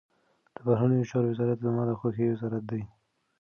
[0.55, 2.81] د بهرنیو چارو وزارت زما د خوښي وزارت دی.